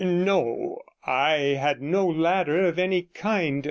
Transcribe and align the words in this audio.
'No, 0.03 0.79
I 1.05 1.33
have 1.53 1.57
had 1.59 1.81
no 1.83 2.07
ladder 2.07 2.65
of 2.65 2.79
any 2.79 3.03
kind. 3.13 3.59